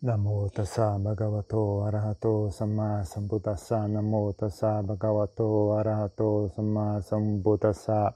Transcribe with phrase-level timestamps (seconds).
[0.00, 8.14] Namo tassa bhagavato arahato samma sambuddhassa Namo tassa bhagavato arahato samma sambuddhassa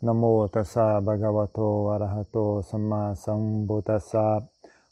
[0.00, 4.42] Namo tassa bhagavato arahato samma sambuddhassa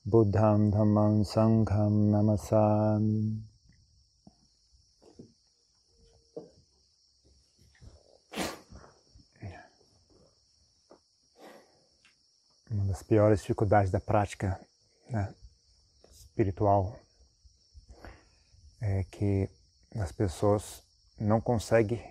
[0.04, 3.42] Buddham dhammam sangham namasami
[12.70, 14.60] Uma das piores dificuldades da prática
[15.10, 15.34] né,
[16.40, 16.98] espiritual
[18.80, 19.48] é que
[19.96, 20.82] as pessoas
[21.18, 22.02] não conseguem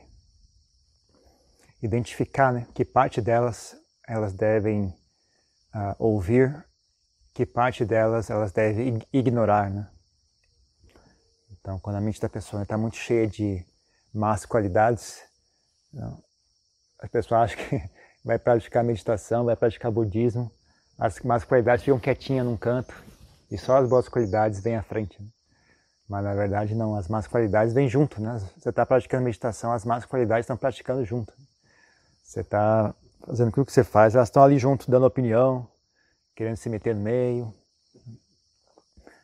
[1.82, 3.76] identificar né, que parte delas
[4.08, 4.88] elas devem
[5.74, 6.64] uh, ouvir,
[7.34, 9.70] que parte delas elas devem ignorar.
[9.72, 9.90] Né?
[11.52, 13.66] Então, quando a mente da pessoa está muito cheia de
[14.14, 15.24] más qualidades,
[15.92, 16.24] não,
[17.00, 17.82] a pessoa acha que
[18.24, 20.52] vai praticar meditação, vai praticar budismo,
[21.00, 23.09] as más qualidades ficam quietinhas num canto
[23.50, 25.22] e só as boas qualidades vêm à frente.
[25.22, 25.28] Né?
[26.08, 28.40] Mas na verdade não, as más qualidades vêm junto, né?
[28.58, 31.34] Você está praticando meditação, as más qualidades estão praticando junto.
[32.24, 32.94] Você está
[33.26, 35.68] fazendo aquilo que você faz, elas estão ali junto, dando opinião,
[36.36, 37.54] querendo se meter no meio.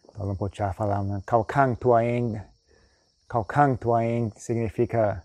[0.10, 1.22] Então não pode falar, né?
[1.26, 2.42] Kaukang Tuaeng.
[3.28, 5.24] Kaukang Tuaeng significa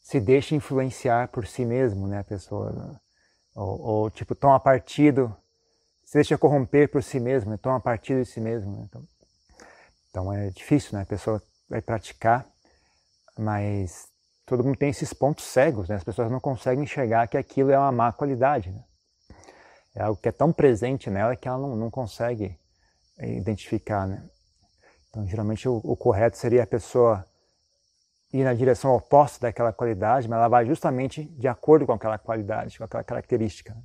[0.00, 2.98] se deixa influenciar por si mesmo, né, a pessoa.
[3.54, 5.36] Ou, ou, tipo, toma partido,
[6.08, 7.58] se deixa corromper por si mesmo, né?
[7.58, 8.74] toma partido de si mesmo.
[8.74, 8.82] Né?
[8.88, 9.02] Então,
[10.08, 11.02] então é difícil, né?
[11.02, 12.46] A pessoa vai praticar,
[13.38, 14.08] mas
[14.46, 15.96] todo mundo tem esses pontos cegos, né?
[15.96, 18.82] As pessoas não conseguem enxergar que aquilo é uma má qualidade, né?
[19.94, 22.58] É algo que é tão presente nela que ela não, não consegue
[23.18, 24.26] identificar, né?
[25.10, 27.22] Então, geralmente, o, o correto seria a pessoa
[28.32, 32.78] ir na direção oposta daquela qualidade, mas ela vai justamente de acordo com aquela qualidade,
[32.78, 33.76] com aquela característica.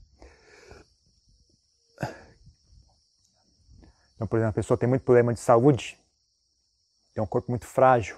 [4.23, 5.99] Então, por exemplo, a pessoa tem muito problema de saúde,
[7.13, 8.17] tem um corpo muito frágil,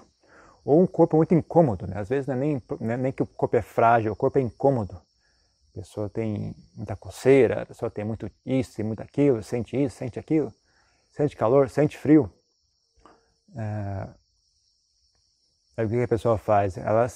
[0.64, 1.84] ou um corpo muito incômodo.
[1.84, 1.98] Né?
[1.98, 4.38] Às vezes não é nem, não é nem que o corpo é frágil, o corpo
[4.38, 4.94] é incômodo.
[4.94, 9.96] A pessoa tem muita coceira, a pessoa tem muito isso e muito aquilo, sente isso,
[9.96, 10.52] sente aquilo,
[11.10, 12.32] sente calor, sente frio.
[13.56, 14.08] É,
[15.76, 16.78] Aí o que a pessoa faz?
[16.78, 17.06] Ela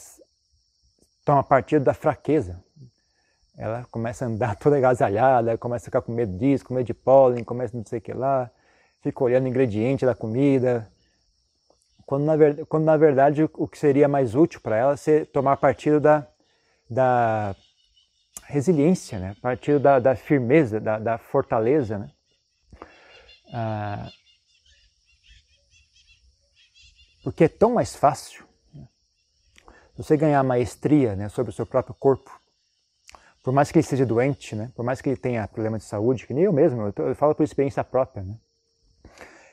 [1.25, 2.63] toma partido da fraqueza.
[3.57, 6.95] Ela começa a andar toda agasalhada, começa a ficar com medo disso, com medo de
[6.95, 8.51] pólen, começa a não sei o que lá,
[9.03, 10.91] fica olhando o ingrediente da comida.
[12.07, 15.57] Quando na, ver, quando na verdade o que seria mais útil para ela é tomar
[15.57, 16.27] partido da,
[16.89, 17.55] da
[18.45, 19.37] resiliência, né?
[19.41, 21.99] partido da, da firmeza, da, da fortaleza.
[21.99, 22.11] Né?
[23.53, 24.11] Ah,
[27.23, 28.45] porque é tão mais fácil
[29.97, 32.41] você ganhar maestria né, sobre o seu próprio corpo,
[33.43, 36.27] por mais que ele seja doente, né, por mais que ele tenha problema de saúde,
[36.27, 38.23] que nem eu mesmo, eu, tô, eu falo por experiência própria.
[38.23, 38.35] Né,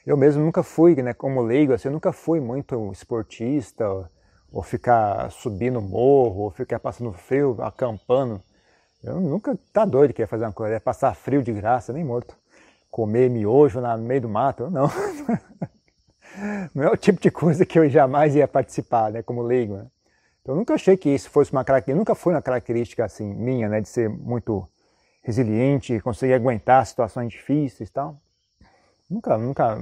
[0.08, 4.09] eu mesmo nunca fui, né, como leigo, assim, eu nunca fui muito esportista,
[4.52, 8.41] ou, ficar subindo morro, ou ficar passando frio, acampando.
[9.03, 12.06] Eu nunca, tá doido que ia fazer uma coisa, é passar frio de graça, nem
[12.06, 12.38] morto.
[12.90, 14.90] Comer miojo no meio do mato, não.
[16.74, 19.75] não é o tipo de coisa que eu jamais ia participar, né, como leigo.
[19.75, 19.88] Né?
[20.46, 23.81] Eu nunca achei que isso fosse uma característica, nunca foi uma característica assim minha, né,
[23.81, 24.66] de ser muito
[25.22, 28.22] resiliente, conseguir aguentar situações difíceis e tal.
[29.09, 29.78] Nunca, nunca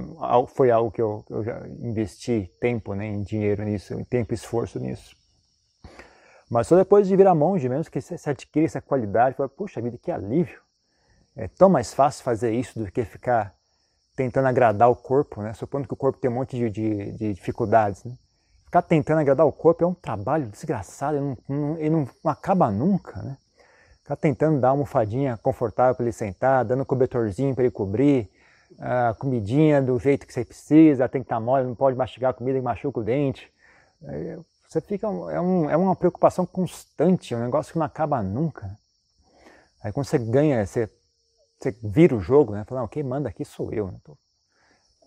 [0.54, 4.78] foi algo que eu, eu já investi tempo, né, dinheiro nisso, em tempo e esforço
[4.78, 5.16] nisso.
[6.48, 9.98] Mas só depois de virar monge mesmo que você adquire essa qualidade, fala, puxa vida,
[9.98, 10.60] que alívio.
[11.36, 13.52] É tão mais fácil fazer isso do que ficar
[14.14, 15.52] tentando agradar o corpo, né?
[15.52, 18.16] Supondo que o corpo tem um monte de, de, de dificuldades, né?
[18.64, 22.70] Ficar tentando agradar o corpo é um trabalho desgraçado, ele não, não, ele não acaba
[22.70, 23.36] nunca, né?
[24.02, 28.30] Ficar tentando dar uma almofadinha confortável para ele sentar, dando um cobertorzinho para ele cobrir,
[28.78, 32.30] a comidinha do jeito que você precisa, tem que estar tá mole, não pode mastigar
[32.30, 33.50] a comida que machuca o dente.
[34.68, 38.76] Você fica, é, um, é uma preocupação constante, é um negócio que não acaba nunca.
[39.82, 40.90] Aí quando você ganha, você,
[41.58, 42.64] você vira o jogo, né?
[42.64, 43.90] Fala, não, quem manda aqui sou eu.
[43.90, 43.98] Né?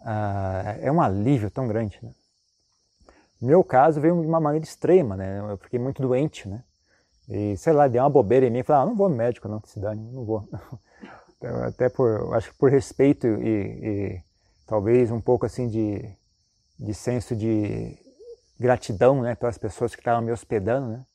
[0.01, 2.11] Ah, é um alívio tão grande, né?
[3.41, 5.39] No meu caso veio de uma maneira extrema, né?
[5.39, 6.63] Eu fiquei muito doente, né?
[7.27, 9.47] E sei lá, deu uma bobeira em mim e falei, ah, não vou no médico
[9.47, 10.47] não, que se dane, não vou.
[11.39, 14.23] Então, até por, acho que por respeito e, e,
[14.67, 16.07] talvez um pouco assim de,
[16.77, 17.97] de senso de
[18.59, 21.05] gratidão, né, pelas pessoas que estavam me hospedando, né?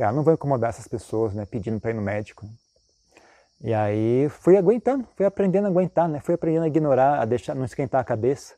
[0.00, 2.48] Ah, não vou incomodar essas pessoas, né, pedindo para ir no médico.
[3.60, 6.20] E aí fui aguentando, fui aprendendo a aguentar, né?
[6.20, 8.54] Fui aprendendo a ignorar, a deixar, não esquentar a cabeça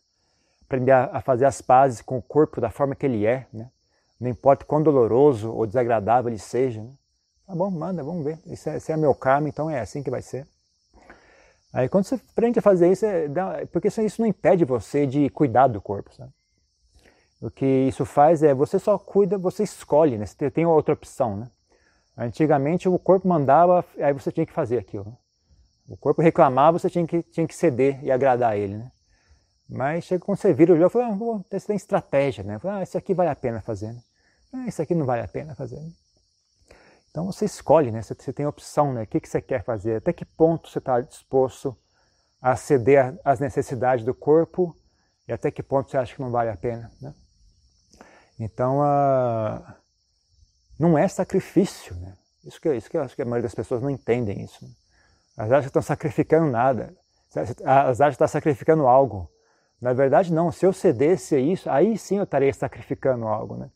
[0.66, 3.70] aprender a, fazer as pazes com o corpo da forma que ele é, né?
[4.18, 6.82] Não importa quão doloroso ou desagradável ele seja.
[6.82, 6.90] Né?
[7.46, 8.38] Tá bom, manda, vamos ver.
[8.46, 10.46] Esse é, esse é meu karma, então é assim que vai ser.
[11.76, 13.28] Aí quando você aprende a fazer isso, é,
[13.66, 16.32] porque isso não impede você de cuidar do corpo, sabe?
[17.38, 20.24] O que isso faz é você só cuida, você escolhe, né?
[20.24, 21.50] Você tem outra opção, né?
[22.16, 25.14] Antigamente o corpo mandava, aí você tinha que fazer aquilo.
[25.86, 28.90] O corpo reclamava, você tinha que, tinha que ceder e agradar ele, né?
[29.68, 32.58] Mas chega quando você vira o jogo, fala, ah, você tem estratégia, né?
[32.64, 34.00] Ah, isso aqui vale a pena fazer, né?
[34.50, 35.76] Ah, isso aqui não vale a pena fazer.
[35.76, 35.90] Né?
[37.16, 38.02] Então você escolhe, né?
[38.02, 39.04] Você, tem opção, né?
[39.04, 39.96] O que, que você quer fazer?
[39.96, 41.74] Até que ponto você está disposto
[42.42, 44.76] a ceder às necessidades do corpo
[45.26, 47.14] e até que ponto você acha que não vale a pena, né?
[48.38, 48.82] Então,
[50.78, 51.96] não é sacrifício.
[51.96, 52.18] Né?
[52.44, 54.62] Isso, que, isso que eu acho que a maioria das pessoas não entendem isso.
[54.62, 54.70] Né?
[55.38, 56.94] Acham que estão sacrificando nada.
[57.64, 59.26] Acham que estão sacrificando algo.
[59.80, 60.52] Na verdade, não.
[60.52, 63.56] Se eu cedesse a isso, aí sim eu estaria sacrificando algo.
[63.56, 63.70] Né?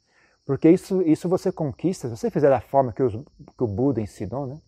[0.50, 4.00] Porque isso, isso você conquista, se você fizer da forma que, os, que o Buda
[4.00, 4.58] ensinou, né?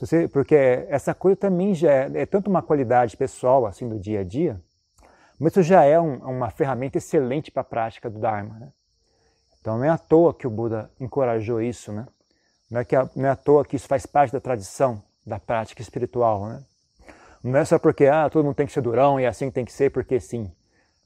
[0.00, 0.56] Você, porque
[0.88, 4.60] essa coisa também já é, é, tanto uma qualidade pessoal, assim, do dia a dia,
[5.38, 8.58] mas isso já é um, uma ferramenta excelente para a prática do Dharma.
[8.58, 8.72] Né?
[9.60, 12.04] Então não é à toa que o Buda encorajou isso, né?
[12.68, 15.82] Não é, que, não é à toa que isso faz parte da tradição da prática
[15.82, 16.64] espiritual, né?
[17.44, 19.72] Não é só porque ah, todo mundo tem que ser durão e assim tem que
[19.72, 20.50] ser porque sim.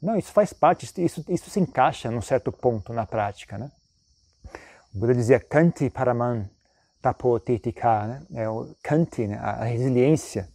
[0.01, 3.71] Não, isso faz parte, isso, isso se encaixa num certo ponto na prática, né?
[4.95, 6.49] O Buda dizia Kanti Paraman
[7.01, 8.23] Tapotetika, né?
[8.35, 9.39] É o Kanti, né?
[9.39, 10.49] a resiliência,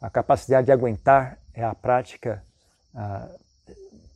[0.00, 2.42] a capacidade de aguentar é a prática
[2.94, 3.42] uh,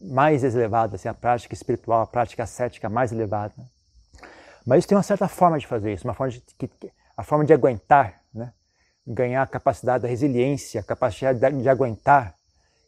[0.01, 3.55] mais elevada, assim, a prática espiritual, a prática ascética mais elevada.
[4.65, 6.71] Mas isso tem uma certa forma de fazer isso, uma forma de, que,
[7.17, 8.53] a forma de aguentar, né?
[9.07, 12.35] ganhar a capacidade da resiliência, a capacidade de, de aguentar.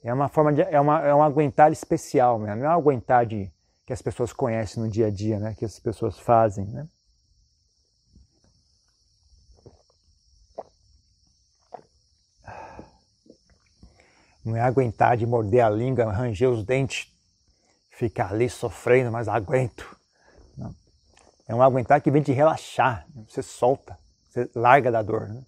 [0.03, 2.55] É uma forma de, é uma, é um aguentar especial, né?
[2.55, 3.51] não é um aguentar de,
[3.88, 5.55] que as pessoas conhecem no dia a dia, né?
[5.55, 6.67] que as pessoas fazem.
[6.67, 6.87] Né?
[14.44, 17.11] Não é aguentar de morder a língua, ranger os dentes,
[17.88, 19.96] ficar ali sofrendo, mas aguento.
[20.55, 20.75] Não.
[21.46, 23.06] É um aguentar que vem de relaxar.
[23.26, 23.99] Você solta,
[24.29, 25.31] você larga da dor.
[25.31, 25.43] Né?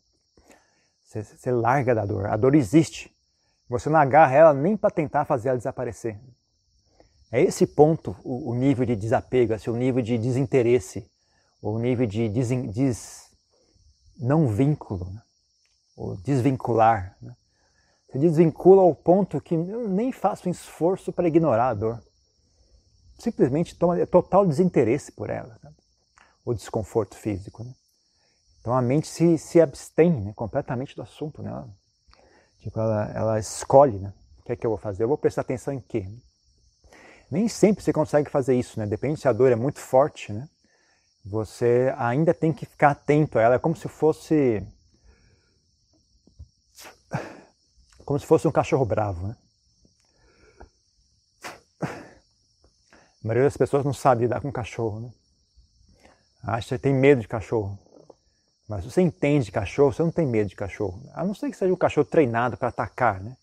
[1.05, 2.25] Você, você larga da dor.
[2.25, 3.15] A dor existe.
[3.69, 6.19] Você não agarra ela nem para tentar fazer ela desaparecer.
[7.33, 11.09] É esse ponto o, o, nível de desapego, assim, o nível de desinteresse,
[11.63, 13.31] o nível de des,
[14.19, 15.23] não vínculo, né?
[15.97, 17.17] ou desvincular.
[17.23, 17.37] Né?
[18.11, 22.03] Se desvincula ao ponto que eu nem faço um esforço para ignorar a dor.
[23.19, 25.77] Simplesmente toma total desinteresse por ela, sabe?
[26.45, 27.63] o desconforto físico.
[27.63, 27.73] Né?
[28.61, 31.43] Então a mente se, se abstém né, completamente do assunto.
[31.43, 31.51] Né?
[31.51, 31.69] Ela,
[32.59, 34.13] tipo, ela, ela escolhe né?
[34.41, 35.05] o que é que eu vou fazer.
[35.05, 36.09] Eu vou prestar atenção em quê?
[37.31, 38.87] Nem sempre você consegue fazer isso, né?
[38.87, 40.33] depende se a dor é muito forte.
[40.33, 40.49] Né?
[41.25, 44.67] Você ainda tem que ficar atento a ela, é como se fosse
[48.05, 49.29] como se fosse um cachorro bravo.
[49.29, 49.37] Né?
[51.83, 54.99] A maioria das pessoas não sabe lidar com cachorro.
[54.99, 55.13] Né?
[56.43, 57.79] Acha que tem medo de cachorro.
[58.67, 61.01] Mas se você entende de cachorro, você não tem medo de cachorro.
[61.13, 63.21] A não ser que seja um cachorro treinado para atacar.
[63.21, 63.37] Né?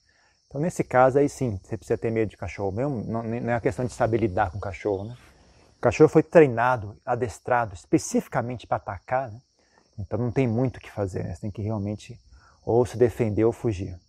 [0.47, 2.71] Então, nesse caso, aí sim, você precisa ter medo de cachorro.
[2.71, 5.03] Mesmo, não, não é uma questão de saber lidar com cachorro.
[5.03, 5.17] Né?
[5.77, 9.29] O cachorro foi treinado, adestrado especificamente para atacar.
[9.29, 9.41] Né?
[9.99, 11.23] Então, não tem muito o que fazer.
[11.23, 11.35] Né?
[11.35, 12.17] Você tem que realmente
[12.65, 13.99] ou se defender ou fugir.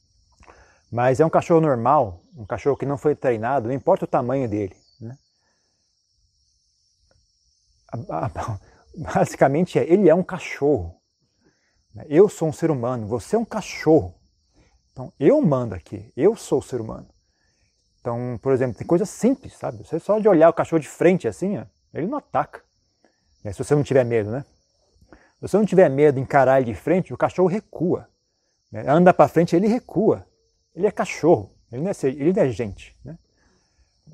[0.91, 4.49] Mas é um cachorro normal, um cachorro que não foi treinado, não importa o tamanho
[4.49, 4.77] dele.
[5.01, 5.19] Né?
[8.97, 10.97] Basicamente, é, ele é um cachorro.
[12.09, 14.18] Eu sou um ser humano, você é um cachorro.
[14.99, 17.07] Então, eu mando aqui, eu sou o ser humano.
[18.01, 19.85] Então, por exemplo, tem coisas simples, sabe?
[19.85, 22.65] Você só de olhar o cachorro de frente assim, ó, ele não ataca.
[23.45, 24.45] É, se você não tiver medo, né?
[25.13, 28.09] Se você não tiver medo de encarar ele de frente, o cachorro recua.
[28.73, 28.87] Né?
[28.89, 30.27] Anda para frente, ele recua.
[30.75, 33.17] Ele é cachorro, ele não é, ele não é gente, né?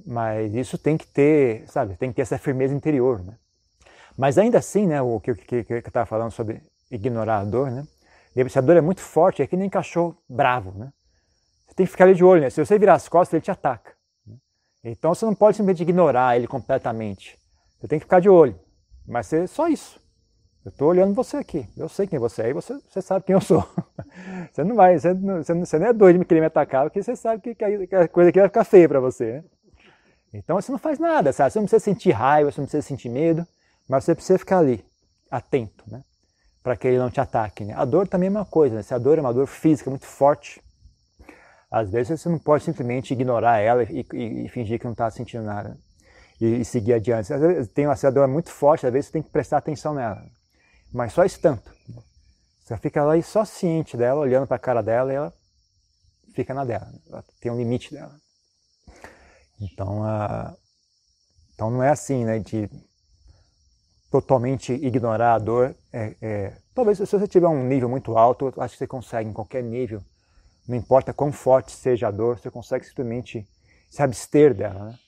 [0.05, 3.39] Mas isso tem que ter, sabe, tem que ter essa firmeza interior, né?
[4.19, 7.71] Mas ainda assim, né, o que, que, que eu estava falando sobre ignorar a dor,
[7.71, 7.87] né?
[8.49, 10.93] Se a dor é muito forte, é que nem cachorro bravo, né?
[11.67, 12.51] Você tem que ficar ali de olho, né?
[12.51, 13.93] Se você virar as costas, ele te ataca.
[14.27, 14.37] Né?
[14.85, 17.39] Então você não pode simplesmente ignorar ele completamente.
[17.79, 18.59] Você tem que ficar de olho.
[19.07, 20.01] Mas é só isso.
[20.65, 21.69] Eu estou olhando você aqui.
[21.77, 23.69] Eu sei quem você é e você, você sabe quem eu sou.
[24.51, 27.15] você não vai, você não, você não é doido de querer me atacar, porque você
[27.15, 29.33] sabe que, que a coisa aqui vai ficar feia para você.
[29.33, 29.45] Né?
[30.33, 31.53] Então você não faz nada, sabe?
[31.53, 33.47] Você não precisa sentir raiva, você não precisa sentir medo,
[33.89, 34.85] mas você precisa ficar ali,
[35.31, 36.03] atento, né?
[36.65, 37.65] Para que ele não te ataque.
[37.65, 37.75] Né?
[37.77, 38.83] A dor também é uma coisa, né?
[38.83, 40.61] Se a dor é uma dor física muito forte,
[41.71, 45.09] às vezes você não pode simplesmente ignorar ela e, e, e fingir que não está
[45.09, 45.79] sentindo nada
[46.41, 47.33] e, e, seguir adiante.
[47.33, 50.25] Às vezes tem uma dor muito forte, às vezes você tem que prestar atenção nela
[50.95, 51.75] mas só esse tanto.
[52.63, 55.35] Você fica lá e só ciente dela, olhando para a cara dela e ela
[56.33, 58.15] fica na dela, ela tem um limite dela.
[59.61, 60.57] Então, uh,
[61.53, 62.71] então não é assim, né, de
[64.15, 65.75] totalmente ignorar a dor.
[65.93, 69.33] É, é, talvez se você tiver um nível muito alto, acho que você consegue em
[69.33, 70.01] qualquer nível,
[70.69, 73.45] não importa quão forte seja a dor, você consegue simplesmente
[73.91, 74.99] se abster dela, né?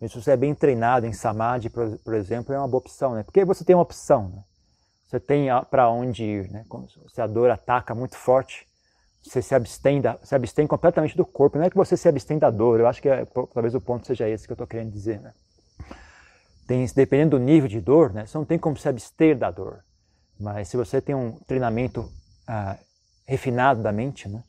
[0.00, 3.14] Mas se você é bem treinado em samadhi, por, por, exemplo, é uma boa opção,
[3.14, 3.22] né?
[3.22, 4.42] Porque você tem uma opção, né?
[5.06, 6.64] Você tem para onde ir, né?
[7.14, 8.66] Se a dor ataca muito forte,
[9.22, 11.58] você se abstém, da, se abstém completamente do corpo.
[11.58, 13.24] Não é que você se abstém da dor, eu acho que é,
[13.54, 15.20] talvez o ponto seja esse que eu estou querendo dizer.
[15.20, 15.32] Né?
[16.70, 19.84] Tem, dependendo do nível de dor, né, você não tem como se abster da dor.
[20.38, 22.08] Mas se você tem um treinamento
[22.46, 22.78] ah,
[23.26, 24.44] refinado da mente, né,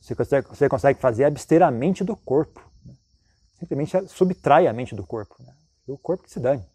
[0.00, 2.60] você, consegue, você consegue fazer abster a mente do corpo.
[2.84, 2.92] Né?
[3.56, 5.36] Simplesmente subtrai a mente do corpo.
[5.38, 5.54] Né?
[5.86, 6.66] E o corpo que se dane.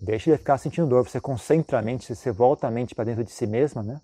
[0.00, 1.08] Deixa ele ficar sentindo dor.
[1.08, 4.00] Você concentra a mente, você volta a mente para dentro de si mesma, né?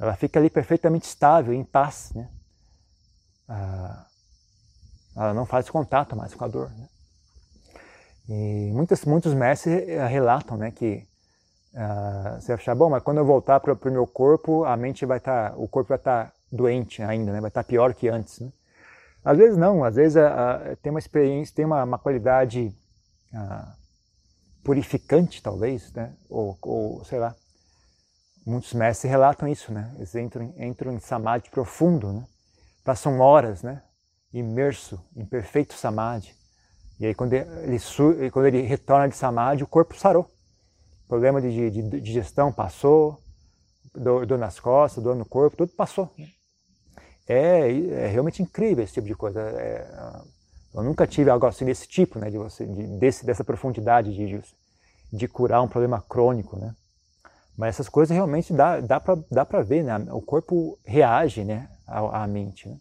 [0.00, 2.10] ela fica ali perfeitamente estável, em paz.
[2.12, 2.28] Né?
[3.48, 4.04] Ah,
[5.14, 6.70] ela não faz contato mais com a dor.
[6.70, 6.88] Né?
[8.28, 11.06] E muitos, muitos mestres eh, relatam né, que
[11.74, 15.18] ah, você achar, bom, mas quando eu voltar para o meu corpo, a mente vai
[15.18, 17.40] estar, tá, o corpo vai estar tá doente ainda, né?
[17.40, 18.40] vai estar tá pior que antes.
[18.40, 18.50] Né?
[19.24, 22.74] Às vezes não, às vezes ah, tem uma experiência, tem uma, uma qualidade
[24.62, 26.14] purificante, talvez, né?
[26.30, 27.34] ou, ou sei lá,
[28.46, 29.90] Muitos mestres relatam isso, né?
[29.96, 32.26] Eles entram, entram em samadhi profundo, né?
[32.84, 33.82] Passam horas, né?
[34.32, 36.34] Imerso em perfeito samadhi.
[36.98, 40.30] E aí quando ele, quando ele retorna de samadhi, o corpo sarou.
[41.04, 43.18] O problema de, de, de digestão passou,
[43.94, 46.10] dor, dor, nas costas, dor no corpo, tudo passou.
[47.26, 49.40] É, é, realmente incrível esse tipo de coisa.
[49.40, 49.86] É,
[50.74, 52.30] eu nunca tive algo assim desse tipo, né?
[52.30, 54.42] De você, de, desse, dessa profundidade de,
[55.12, 56.74] de curar um problema crônico, né?
[57.56, 59.96] Mas essas coisas realmente dá, dá para ver, né?
[60.10, 62.68] O corpo reage né, à, à mente.
[62.68, 62.76] Né?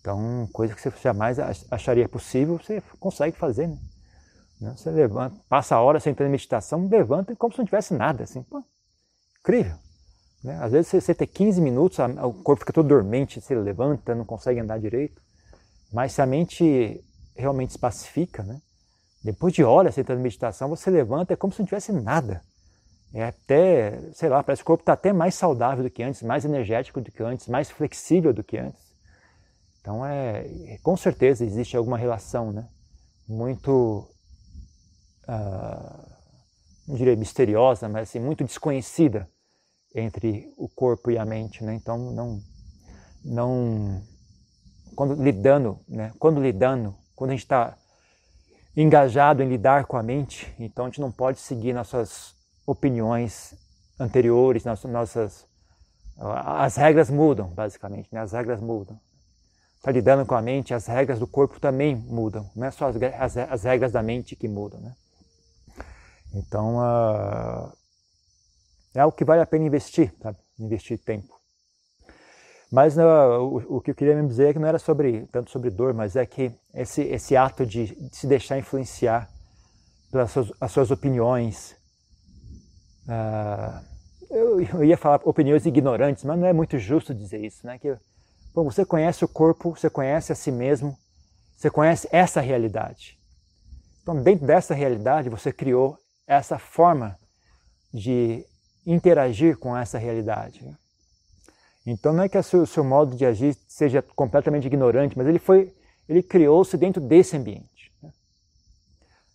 [0.00, 1.38] Então, coisa que você jamais
[1.70, 3.68] acharia possível, você consegue fazer.
[3.68, 3.78] Né?
[4.60, 4.74] né?
[4.76, 8.24] Você levanta, passa a hora sentando em meditação, levanta como se não tivesse nada.
[8.24, 8.64] Assim, pô,
[9.40, 9.76] incrível.
[10.42, 10.58] Né?
[10.62, 14.60] Às vezes você, tem 15 minutos, o corpo fica todo dormente, você levanta, não consegue
[14.60, 15.20] andar direito.
[15.92, 17.04] Mas se a mente
[17.36, 18.60] realmente se pacifica, né?
[19.22, 22.42] depois de horas sentando em meditação, você levanta, é como se não tivesse nada.
[23.12, 26.22] É até, sei lá, parece que o corpo está até mais saudável do que antes,
[26.22, 28.89] mais energético do que antes, mais flexível do que antes.
[29.90, 32.68] Então, é, com certeza existe alguma relação, né?
[33.26, 34.08] Muito,
[35.28, 36.06] uh,
[36.86, 39.28] não diria misteriosa, mas assim, muito desconhecida
[39.92, 41.74] entre o corpo e a mente, né?
[41.74, 42.40] Então, não,
[43.24, 44.00] não,
[44.94, 46.12] quando lidando, né?
[46.20, 47.76] Quando lidando, quando a gente está
[48.76, 53.56] engajado em lidar com a mente, então a gente não pode seguir nossas opiniões
[53.98, 55.48] anteriores, nossas,
[56.16, 58.20] as regras mudam, basicamente, né?
[58.20, 58.96] as regras mudam.
[59.80, 62.96] Está lidando com a mente, as regras do corpo também mudam, não é só as,
[63.18, 64.78] as, as regras da mente que mudam.
[64.78, 64.94] Né?
[66.34, 67.72] Então, uh,
[68.94, 70.36] é algo que vale a pena investir, sabe?
[70.58, 71.34] investir tempo.
[72.70, 75.50] Mas uh, o, o, que eu queria me dizer é que não era sobre tanto
[75.50, 79.30] sobre dor, mas é que esse, esse ato de, de se deixar influenciar
[80.12, 81.74] pelas suas, as suas opiniões,
[83.08, 83.82] ah,
[84.30, 87.78] eu, eu, ia falar opiniões ignorantes, mas não é muito justo dizer isso, né?
[87.78, 87.96] Que
[88.54, 90.96] bom, você conhece o corpo, você conhece a si mesmo,
[91.56, 93.18] você conhece essa realidade.
[94.02, 97.18] Então, dentro dessa realidade, você criou essa forma
[97.92, 98.44] de
[98.86, 100.64] interagir com essa realidade.
[101.86, 105.38] Então, não é que o seu, seu modo de agir seja completamente ignorante, mas ele
[105.38, 105.74] foi,
[106.08, 107.92] ele criou-se dentro desse ambiente.
[108.02, 108.10] Né?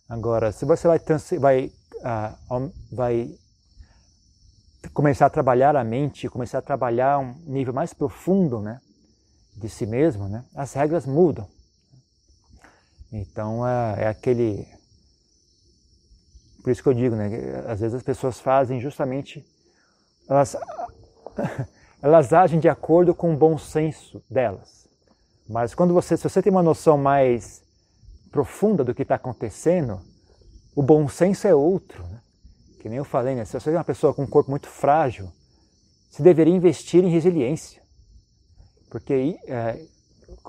[0.08, 0.98] Agora, se você vai,
[1.38, 3.34] vai, uh, vai
[4.92, 8.80] começar a trabalhar a mente, começar a trabalhar um nível mais profundo, né,
[9.56, 11.48] de si mesmo, né, as regras mudam.
[13.12, 14.66] Então é, é aquele,
[16.62, 17.28] por isso que eu digo, né,
[17.66, 19.44] às vezes as pessoas fazem justamente,
[20.28, 20.56] elas,
[22.02, 24.86] elas agem de acordo com o bom senso delas.
[25.48, 27.62] Mas quando você, se você tem uma noção mais
[28.30, 30.00] profunda do que está acontecendo,
[30.74, 32.02] o bom senso é outro.
[32.06, 32.20] Né?
[32.86, 33.44] que nem eu falei, né?
[33.44, 35.28] se você é uma pessoa com um corpo muito frágil,
[36.08, 37.82] você deveria investir em resiliência.
[38.90, 39.84] Porque, é,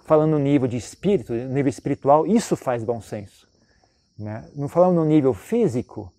[0.03, 3.47] falando no nível de espírito, no nível espiritual, isso faz bom senso.
[4.17, 4.47] Né?
[4.55, 6.11] Não falando no nível físico,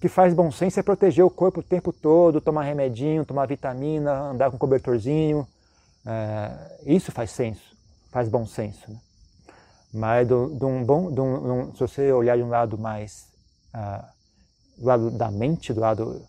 [0.00, 4.12] que faz bom senso é proteger o corpo o tempo todo, tomar remedinho, tomar vitamina,
[4.12, 5.46] andar com cobertorzinho.
[6.06, 7.76] É, isso faz senso,
[8.10, 8.90] faz bom senso.
[8.90, 8.98] Né?
[9.92, 13.28] Mas do, do um bom, do um, se você olhar de um lado mais
[13.74, 14.08] ah,
[14.78, 16.22] do lado da mente, do lado.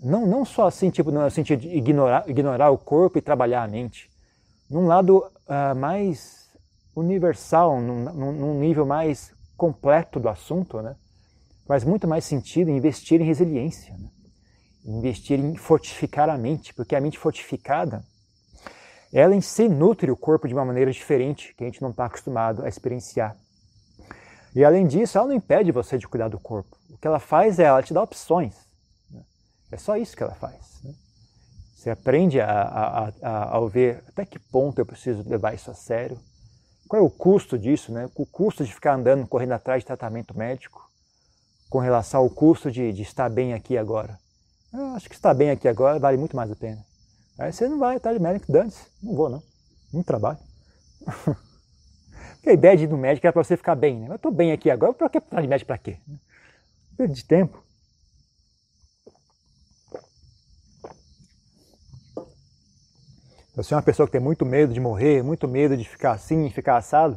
[0.00, 3.68] Não, não só assim, tipo, no sentido de ignorar, ignorar o corpo e trabalhar a
[3.68, 4.10] mente,
[4.68, 6.50] num lado uh, mais
[6.96, 10.96] universal, num, num, nível mais completo do assunto, né?
[11.66, 14.08] faz muito mais sentido investir em resiliência, né?
[14.84, 18.04] investir em fortificar a mente, porque a mente fortificada,
[19.12, 22.06] ela em si nutre o corpo de uma maneira diferente que a gente não está
[22.06, 23.36] acostumado a experienciar.
[24.54, 26.76] E além disso, ela não impede você de cuidar do corpo.
[26.90, 28.54] O que ela faz é ela te dá opções.
[29.10, 29.22] Né?
[29.72, 30.80] É só isso que ela faz.
[30.84, 30.94] Né?
[31.84, 35.74] Você aprende a, a, a, a ver até que ponto eu preciso levar isso a
[35.74, 36.18] sério.
[36.88, 37.92] Qual é o custo disso?
[37.92, 38.08] Né?
[38.14, 40.90] O custo de ficar andando, correndo atrás de tratamento médico,
[41.68, 44.18] com relação ao custo de, de estar bem aqui agora.
[44.72, 46.82] Eu acho que estar bem aqui agora vale muito mais a pena.
[47.38, 48.86] Aí você não vai atrás de médico, dane-se.
[49.02, 49.42] Não vou, não.
[49.92, 50.38] Não trabalho.
[52.36, 53.98] Porque a ideia de ir no médico era para você ficar bem.
[54.00, 54.08] Né?
[54.08, 55.98] Eu estou bem aqui agora, para que precisar de médico para quê?
[56.96, 57.62] Perda de tempo.
[63.56, 66.50] Você é uma pessoa que tem muito medo de morrer, muito medo de ficar assim,
[66.50, 67.16] ficar assado,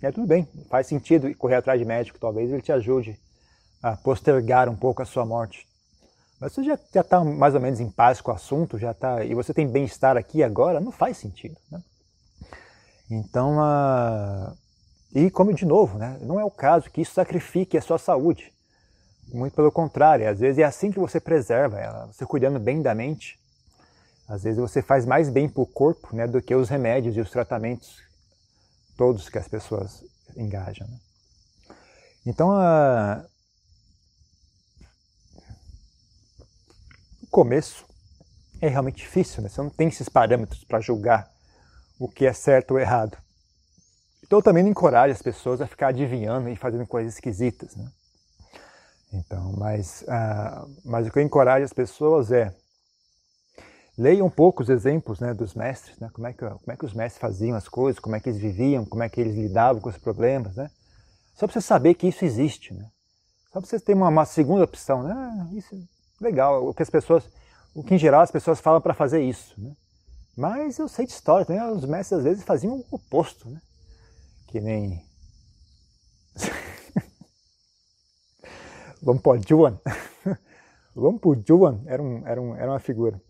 [0.00, 3.18] é tudo bem, faz sentido correr atrás de médico, talvez ele te ajude
[3.82, 5.66] a postergar um pouco a sua morte.
[6.40, 9.34] Mas você já está mais ou menos em paz com o assunto, já tá, e
[9.34, 11.56] você tem bem-estar aqui agora, não faz sentido.
[11.70, 11.82] Né?
[13.10, 14.56] Então, uh,
[15.14, 16.16] e como de novo, né?
[16.22, 18.50] não é o caso que isso sacrifique a sua saúde.
[19.32, 22.94] Muito pelo contrário, às vezes é assim que você preserva ela, você cuidando bem da
[22.94, 23.38] mente.
[24.28, 27.20] Às vezes você faz mais bem para o corpo né, do que os remédios e
[27.20, 28.02] os tratamentos
[28.96, 30.04] todos que as pessoas
[30.36, 30.86] engajam.
[30.86, 30.98] Né?
[32.26, 33.24] Então, a...
[37.22, 37.84] o começo
[38.60, 39.48] é realmente difícil, né?
[39.48, 41.30] você não tem esses parâmetros para julgar
[41.98, 43.18] o que é certo ou errado.
[44.22, 47.76] Então eu também não encorajo as pessoas a ficar adivinhando e fazendo coisas esquisitas.
[47.76, 47.86] Né?
[49.12, 52.54] Então, mas, uh, mas o que eu encorajo as pessoas é
[53.96, 56.10] leiam um pouco os exemplos né, dos mestres, né?
[56.12, 58.40] como, é que, como é que os mestres faziam as coisas, como é que eles
[58.40, 60.56] viviam, como é que eles lidavam com os problemas.
[60.56, 60.70] Né?
[61.34, 62.74] Só para você saber que isso existe.
[62.74, 62.88] Né?
[63.52, 65.02] Só para você ter uma, uma, segunda opção.
[65.02, 65.12] Né?
[65.12, 67.24] Ah, isso é legal, o que as pessoas,
[67.74, 69.54] o que em geral as pessoas falam para fazer isso.
[69.60, 69.72] Né?
[70.36, 73.48] Mas eu sei de história também, os mestres às vezes faziam o oposto.
[73.48, 73.60] Né?
[74.48, 75.04] Que nem
[79.02, 79.78] Lompojuan.
[80.96, 83.20] Lompojuan era, um, era, um, era uma figura.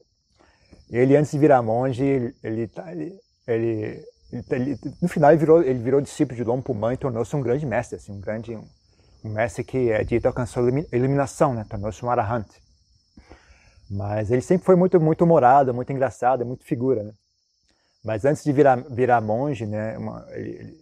[0.91, 4.05] Ele, antes de virar monge, ele, ele, tá, ele, ele,
[4.51, 7.97] ele no final ele virou, ele virou discípulo de Lompo e tornou-se um grande mestre,
[7.97, 8.65] assim, um grande um,
[9.25, 11.65] um mestre que é dito alcançou a iluminação, né?
[11.69, 12.47] tornou-se um arahant.
[13.91, 17.03] Mas ele sempre foi muito muito humorado, muito engraçado, muito figura.
[17.03, 17.13] Né?
[18.05, 20.77] Mas antes de virar, virar monge, né, uma, ele,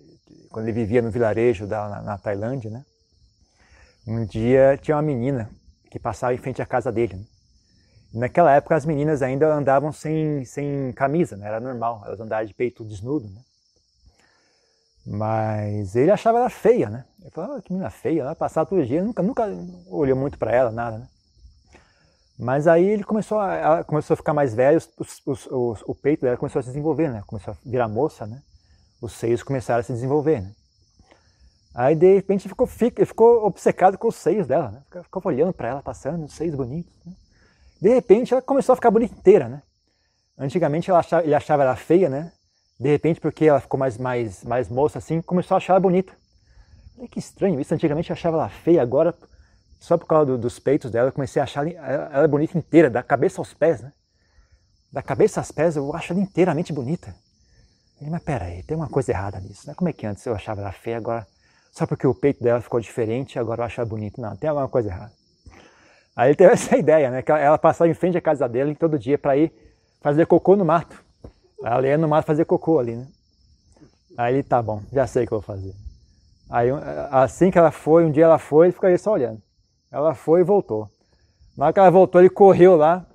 [0.51, 2.85] quando ele vivia no vilarejo da, na, na Tailândia, né,
[4.07, 5.49] um dia tinha uma menina
[5.91, 7.15] que passava em frente à casa dele.
[7.15, 7.25] Né?
[8.12, 11.46] Naquela época as meninas ainda andavam sem, sem camisa, né?
[11.46, 13.29] era normal, elas andavam de peito desnudo.
[13.29, 13.40] Né?
[15.07, 17.05] Mas ele achava ela feia, né?
[17.20, 19.48] Ele falava, oh, que menina feia, ela passava todo dia, nunca, nunca
[19.88, 21.09] olhou muito para ela, nada, né?
[22.38, 26.22] Mas aí ele começou a, começou a ficar mais velha, os, os, os, o peito
[26.22, 27.22] dela começou a se desenvolver, né?
[27.27, 28.42] Começou a virar moça, né?
[29.01, 30.53] Os seios começaram a se desenvolver, né?
[31.75, 34.83] Aí de repente ficou, ficou obcecado com os seios dela, né?
[35.03, 36.92] Ficava olhando para ela, passando, os seios bonitos.
[37.05, 37.12] Né?
[37.83, 39.61] De repente ela começou a ficar bonita inteira, né?
[40.38, 42.31] Antigamente ela achava, ele achava ela feia, né?
[42.79, 46.12] De repente, porque ela ficou mais, mais, mais moça assim, começou a achar ela bonita.
[46.95, 47.75] Falei, que estranho isso.
[47.75, 49.12] Antigamente eu achava ela feia, agora,
[49.81, 52.88] só por causa do, dos peitos dela, eu comecei a achar ela, ela bonita inteira,
[52.88, 53.92] da cabeça aos pés, né?
[54.92, 57.12] Da cabeça aos pés eu acho ela inteiramente bonita.
[58.01, 59.75] Ele, mas peraí, tem uma coisa errada nisso, né?
[59.75, 61.27] Como é que antes eu achava ela feia, agora
[61.73, 64.23] só porque o peito dela ficou diferente, agora eu acho ela bonita.
[64.23, 65.22] Não, tem alguma coisa errada.
[66.14, 67.22] Aí ele teve essa ideia, né?
[67.22, 69.53] Que ela passava em frente à casa dele todo dia para ir
[70.01, 71.03] fazer cocô no mato.
[71.64, 73.07] Ela ia no mato fazer cocô ali, né?
[74.16, 75.75] Aí ele, tá bom, já sei o que eu vou fazer.
[76.51, 76.68] Aí
[77.11, 79.40] assim que ela foi, um dia ela foi, ele ficou aí só olhando.
[79.90, 80.90] Ela foi e voltou.
[81.57, 83.07] Na hora que ela voltou, ele correu lá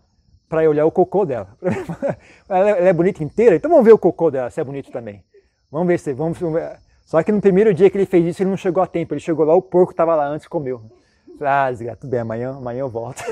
[0.50, 1.50] para olhar o cocô dela.
[2.50, 5.24] ela é bonita inteira, então vamos ver o cocô dela, se é bonito também.
[5.72, 6.14] Vamos ver se.
[6.14, 6.80] Vamos, ver.
[7.06, 9.14] Só que no primeiro dia que ele fez isso, ele não chegou a tempo.
[9.14, 10.82] Ele chegou lá, o porco estava lá antes e comeu.
[11.42, 11.70] Ah,
[12.00, 13.24] tudo bem, amanhã, amanhã eu volto.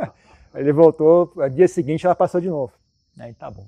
[0.54, 2.72] ele voltou, dia seguinte ela passou de novo.
[3.18, 3.66] Aí tá bom.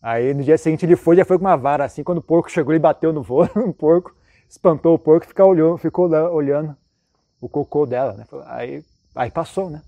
[0.00, 2.04] Aí no dia seguinte ele foi, já foi com uma vara assim.
[2.04, 4.14] Quando o porco chegou, ele bateu no voo, no porco,
[4.48, 6.76] espantou o porco, ficou olhando, ficou olhando
[7.40, 8.14] o cocô dela.
[8.14, 8.24] Né?
[8.46, 9.82] Aí, aí passou, né?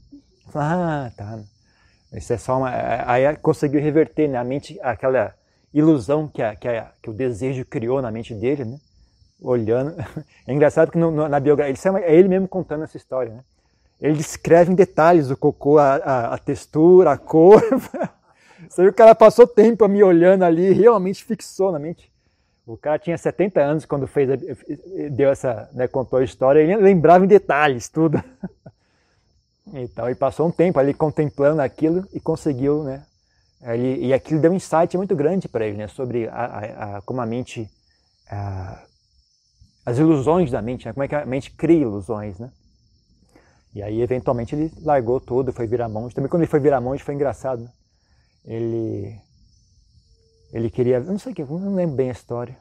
[0.54, 1.38] Ah, tá.
[2.12, 2.70] Isso é só uma.
[3.06, 5.34] Aí conseguiu reverter né, mente, aquela
[5.72, 8.78] ilusão que, a, que, a, que o desejo criou na mente dele, né?
[9.40, 9.94] Olhando.
[10.46, 13.40] É engraçado que no, no, na biografia, é ele mesmo contando essa história, né?
[14.00, 17.62] Ele descreve em detalhes o cocô, a, a, a textura, a cor.
[18.78, 22.10] Aí o cara passou tempo me olhando ali realmente fixou na mente.
[22.66, 24.28] O cara tinha 70 anos quando fez,
[25.12, 28.22] deu essa, né, contou a história, ele lembrava em detalhes tudo.
[29.72, 33.04] Então, e passou um tempo ali contemplando aquilo e conseguiu, né?
[33.62, 35.86] Ele, e aquilo deu um insight muito grande para ele, né?
[35.86, 37.70] Sobre a, a, a, como a mente,
[39.90, 40.92] as ilusões da mente, né?
[40.92, 42.50] como é que a mente cria ilusões, né?
[43.74, 46.14] E aí, eventualmente, ele largou tudo, foi virar monge.
[46.14, 47.70] Também quando ele foi virar monge foi engraçado, né?
[48.44, 49.16] Ele,
[50.52, 52.56] ele queria, eu não sei que, não lembro bem a história,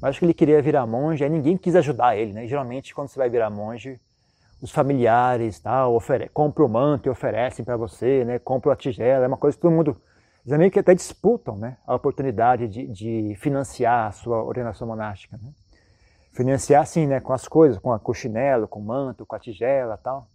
[0.00, 2.46] mas acho que ele queria virar monge, aí ninguém quis ajudar ele, né?
[2.46, 4.00] geralmente, quando você vai virar monge,
[4.60, 8.38] os familiares tal, ofere compram o manto e oferecem para você, né?
[8.38, 10.00] compram a tigela, é uma coisa que todo mundo,
[10.46, 11.76] eles meio que até disputam né?
[11.86, 15.38] a oportunidade de, de financiar a sua ordenação monástica.
[15.40, 15.50] Né?
[16.38, 17.18] Financiar, sim, né?
[17.18, 20.28] com as coisas, com, a, com o chinelo, com o manto, com a tigela tal.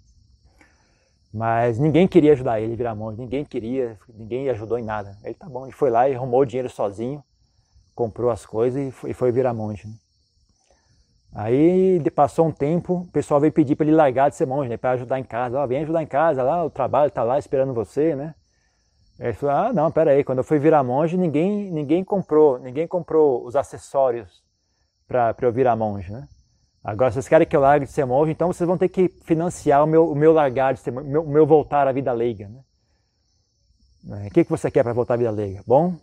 [1.33, 5.17] Mas ninguém queria ajudar ele a virar monge, ninguém queria, ninguém ajudou em nada.
[5.23, 7.23] Ele tá bom, ele foi lá e arrumou o dinheiro sozinho,
[7.95, 9.87] comprou as coisas e foi, e foi virar monge.
[9.87, 9.93] Né?
[11.33, 14.75] Aí passou um tempo, o pessoal veio pedir para ele largar de ser monge, né,
[14.75, 15.57] para ajudar em casa.
[15.57, 18.35] Ó, vem ajudar em casa, lá o trabalho está lá esperando você, né?
[19.17, 22.89] Ele falou: "Ah, não, pera aí, quando eu fui virar monge, ninguém ninguém comprou, ninguém
[22.89, 24.42] comprou os acessórios
[25.07, 26.27] para eu virar monge, né?
[26.83, 29.83] Agora vocês querem que eu largue de ser monge, então vocês vão ter que financiar
[29.83, 32.49] o meu, o meu largar de ser monge, o meu, meu voltar à vida leiga,
[32.49, 32.61] né?
[34.27, 35.63] O que, que você quer para voltar à vida leiga?
[35.65, 35.95] Bom,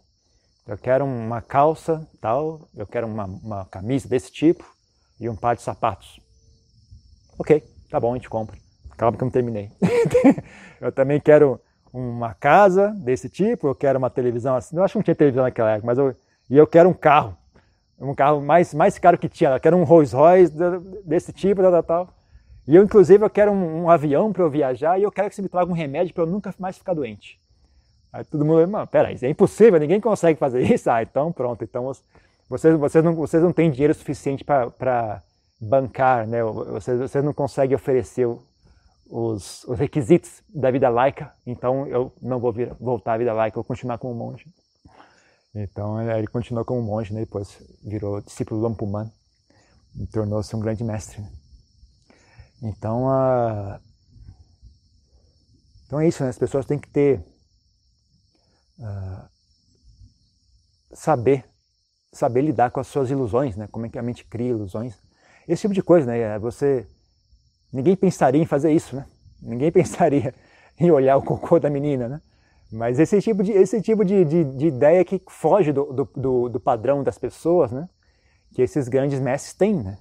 [0.66, 4.64] eu quero uma calça, tal, eu quero uma, uma camisa desse tipo,
[5.20, 6.18] e um par de sapatos.
[7.38, 8.56] Ok, tá bom, a gente compra.
[8.96, 9.70] Calma que eu não terminei.
[10.80, 11.60] eu também quero
[11.92, 14.76] uma casa desse tipo, eu quero uma televisão assim.
[14.76, 16.16] Eu acho que não tinha televisão naquela época, mas eu,
[16.48, 17.36] e eu quero um carro.
[18.00, 19.50] Um carro mais, mais caro que tinha.
[19.50, 20.52] Eu quero um Rolls Royce
[21.04, 22.08] desse tipo, tal, tal, tal.
[22.66, 25.34] E eu, inclusive, eu quero um, um avião para eu viajar e eu quero que
[25.34, 27.38] você me traga um remédio para eu nunca mais ficar doente.
[28.12, 30.90] Aí todo mundo, mano, peraí, é impossível, ninguém consegue fazer isso.
[30.90, 31.90] Ah, então pronto, então
[32.48, 35.22] vocês, vocês, não, vocês não têm dinheiro suficiente para
[35.60, 36.42] bancar, né?
[36.42, 38.26] vocês, vocês não conseguem oferecer
[39.08, 43.56] os, os, requisitos da vida laica, então eu não vou vir, voltar à vida laica,
[43.56, 44.46] vou continuar como monge.
[45.54, 47.20] Então ele continuou como monge, né?
[47.20, 49.10] depois virou discípulo do Lampuman
[49.96, 51.24] e tornou-se um grande mestre.
[52.62, 53.06] Então,
[55.86, 56.28] então é isso, né?
[56.28, 57.18] as pessoas têm que ter,
[58.78, 59.28] uh,
[60.92, 61.50] saber
[62.12, 63.68] saber lidar com as suas ilusões, né?
[63.70, 64.98] Como é que a mente cria ilusões.
[65.46, 66.18] Esse tipo de coisa, né?
[66.18, 66.86] É você
[67.72, 69.06] ninguém pensaria em fazer isso, né?
[69.40, 70.34] Ninguém pensaria
[70.78, 72.20] em olhar o cocô da menina, né?
[72.72, 76.61] Mas esse tipo de, esse tipo de, de, de ideia que foge do, do, do,
[76.61, 77.88] padrão das pessoas, né?
[78.54, 79.98] Que esses grandes mestres têm, né?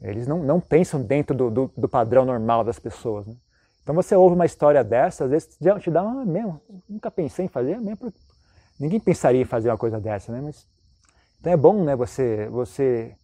[0.00, 3.34] Eles não, não pensam dentro do, do, do padrão normal das pessoas, né?
[3.82, 7.44] Então você ouve uma história dessa, às vezes te dá uma, ah, mesmo, nunca pensei
[7.44, 8.12] em fazer, mesmo,
[8.80, 10.40] ninguém pensaria em fazer uma coisa dessa, né?
[10.40, 10.66] Mas
[11.38, 13.14] então é bom, né, você, você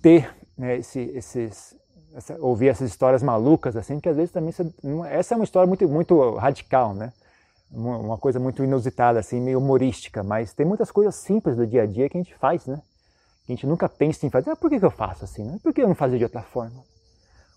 [0.00, 1.76] ter né, esse, esses,
[2.14, 4.64] essa, ouvir essas histórias malucas assim, que às vezes também você,
[5.10, 7.12] essa é uma história muito, muito radical, né?
[7.72, 11.86] Uma, coisa muito inusitada, assim, meio humorística, mas tem muitas coisas simples do dia a
[11.86, 12.80] dia que a gente faz, né?
[13.46, 14.50] Que a gente nunca pensa em fazer.
[14.50, 15.42] Ah, por que, que eu faço assim?
[15.42, 15.58] Né?
[15.62, 16.84] Por que eu não fazer de outra forma?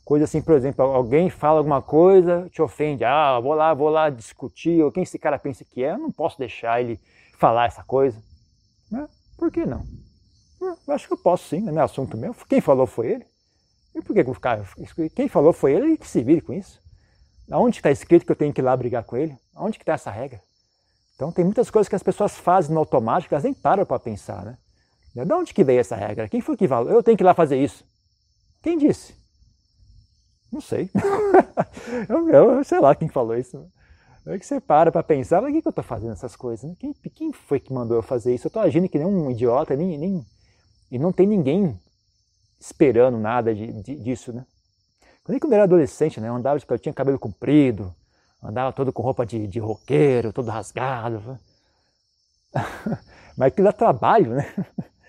[0.05, 3.03] Coisa assim, por exemplo, alguém fala alguma coisa, te ofende.
[3.03, 4.81] Ah, vou lá, vou lá discutir.
[4.81, 5.91] Ou quem esse cara pensa que é?
[5.91, 6.97] Eu não posso deixar ele
[7.37, 8.17] falar essa coisa.
[8.89, 9.07] Né?
[9.37, 9.83] Por que não?
[10.61, 12.33] Ah, eu acho que eu posso sim, não é assunto meu.
[12.47, 13.25] Quem falou foi ele.
[13.95, 14.59] E por que eu ficar?
[15.15, 16.81] Quem falou foi ele e que se vire com isso.
[17.49, 19.37] Aonde está escrito que eu tenho que ir lá brigar com ele?
[19.53, 20.41] Aonde que está essa regra?
[21.15, 24.43] Então tem muitas coisas que as pessoas fazem no automático, elas nem param para pensar,
[24.43, 24.57] né?
[25.13, 26.27] De onde que veio essa regra?
[26.27, 26.91] Quem foi que falou?
[26.91, 27.85] Eu tenho que ir lá fazer isso.
[28.61, 29.15] Quem disse?
[30.51, 30.89] Não sei.
[32.09, 33.65] eu, eu, sei lá quem falou isso.
[34.25, 36.75] É que você para para pensar, mas o que, que eu estou fazendo essas coisas?
[36.79, 38.47] Quem, quem, foi que mandou eu fazer isso?
[38.47, 40.25] Eu estou agindo que nem um idiota, nem, nem,
[40.91, 41.79] e não tem ninguém
[42.59, 44.45] esperando nada de, de, disso, né?
[45.25, 47.91] Quando eu era adolescente, né, eu andava, eu tinha cabelo comprido,
[48.43, 51.39] andava todo com roupa de, de roqueiro, todo rasgado.
[53.35, 54.53] mas aquilo dá trabalho, né?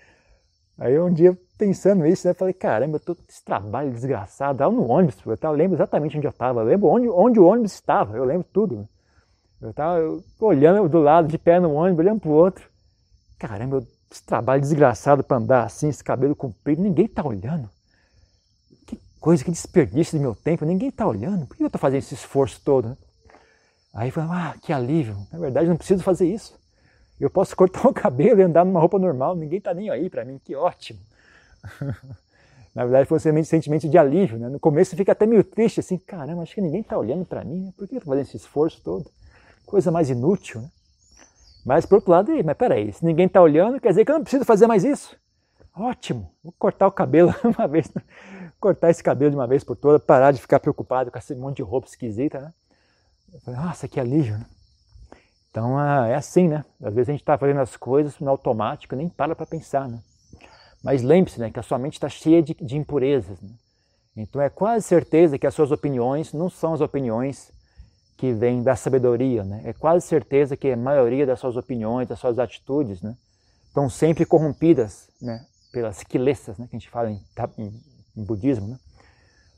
[0.79, 4.87] Aí um dia pensando nisso, né, falei, caramba, eu tô esse trabalho desgraçado, eu no
[4.87, 8.25] ônibus, eu lembro exatamente onde eu estava, eu lembro onde, onde o ônibus estava, eu
[8.25, 8.77] lembro tudo.
[8.77, 8.85] Né?
[9.61, 9.99] Eu estava
[10.39, 12.67] olhando do lado, de pé no ônibus, olhando para o outro.
[13.37, 17.69] Caramba, esse trabalho desgraçado para andar assim, esse cabelo comprido, ninguém está olhando.
[19.19, 21.45] Coisa, que desperdício do meu tempo, ninguém está olhando.
[21.45, 22.97] Por que eu estou fazendo esse esforço todo?
[23.93, 25.17] Aí eu ah, que alívio.
[25.31, 26.57] Na verdade, não preciso fazer isso.
[27.19, 30.23] Eu posso cortar o cabelo e andar numa roupa normal, ninguém está nem aí para
[30.23, 30.99] mim, que ótimo.
[32.75, 34.37] Na verdade, foi um sentimento de alívio.
[34.37, 34.49] Né?
[34.49, 37.65] No começo fica até meio triste, assim, caramba, acho que ninguém está olhando para mim,
[37.65, 37.73] né?
[37.75, 39.09] por que eu estou fazendo esse esforço todo?
[39.67, 40.61] coisa mais inútil.
[40.61, 40.69] Né?
[41.63, 44.23] Mas por outro lado, mas peraí, se ninguém está olhando, quer dizer que eu não
[44.23, 45.15] preciso fazer mais isso.
[45.75, 47.91] Ótimo, vou cortar o cabelo uma vez,
[48.59, 51.57] cortar esse cabelo de uma vez por todas, parar de ficar preocupado com esse monte
[51.57, 52.53] de roupa esquisita, né?
[53.45, 54.45] Nossa, que alívio, né?
[55.51, 56.63] Então é assim, né?
[56.81, 59.99] Às vezes a gente está fazendo as coisas no automático, nem para para pensar, né?
[60.83, 63.41] Mas lembre-se, né, que a sua mente está cheia de, de impurezas.
[63.41, 63.49] Né?
[64.15, 67.51] Então é quase certeza que as suas opiniões não são as opiniões
[68.15, 69.61] que vêm da sabedoria, né?
[69.63, 73.15] É quase certeza que a maioria das suas opiniões, das suas atitudes, né,
[73.67, 77.21] estão sempre corrompidas, né, pelas quilessas, né, que a gente fala em,
[77.59, 77.81] em,
[78.17, 78.79] em budismo, né?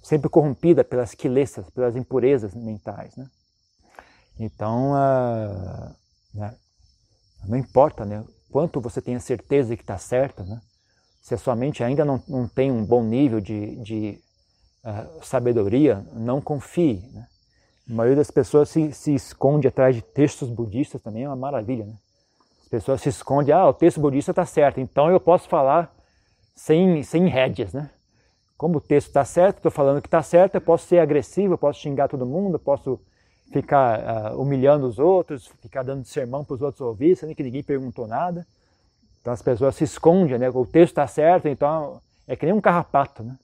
[0.01, 3.27] Sempre corrompida pelas quilessas, pelas impurezas mentais, né?
[4.39, 4.93] Então,
[6.33, 6.55] né,
[7.45, 10.61] não importa né, quanto você tenha certeza que está certo, né,
[11.21, 14.19] se a sua mente ainda não, não tem um bom nível de, de
[14.83, 17.03] uh, sabedoria, não confie.
[17.13, 17.27] Né?
[17.89, 21.85] A maioria das pessoas se, se esconde atrás de textos budistas também, é uma maravilha.
[21.85, 21.93] Né?
[22.63, 25.93] As pessoas se escondem, ah, o texto budista está certo, então eu posso falar
[26.55, 27.73] sem, sem rédeas.
[27.73, 27.89] Né?
[28.59, 31.57] Como o texto está certo, estou falando que está certo, eu posso ser agressivo, eu
[31.57, 32.99] posso xingar todo mundo, eu posso
[33.53, 37.63] ficar uh, humilhando os outros, ficar dando sermão para os outros ouvir, sendo que ninguém
[37.63, 38.45] perguntou nada.
[39.21, 40.49] Então as pessoas se escondem, né?
[40.49, 43.37] O texto está certo, então é que nem um carrapato, né?